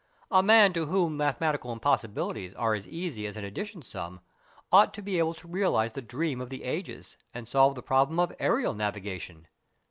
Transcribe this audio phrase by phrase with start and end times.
[0.31, 4.19] A man to whom mathematical impossibilities are as easy as an addition sum
[4.71, 8.19] ought to be able to realise the dream of the ages and solve the problem
[8.19, 9.47] of aerial navigation."